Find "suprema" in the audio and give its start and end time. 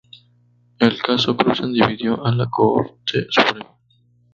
3.29-3.77